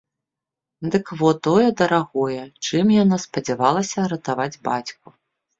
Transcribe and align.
Дык 0.93 1.05
во 1.19 1.29
тое 1.49 1.67
дарагое, 1.81 2.39
чым 2.65 2.85
яна 3.03 3.17
спадзявалася 3.27 4.09
ратаваць 4.15 4.57
бацьку! 4.71 5.07